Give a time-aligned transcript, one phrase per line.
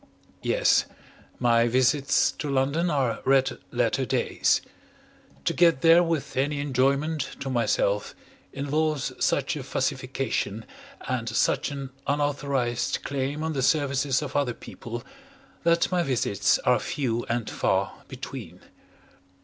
[0.41, 0.85] Yes,
[1.37, 4.59] my visits to London are red letter days.
[5.45, 8.15] To get there with any enjoyment to myself
[8.51, 10.65] involves such a fussification,
[11.07, 15.03] and such an unauthorised claim on the services of other people,
[15.61, 18.61] that my visits are few and far between.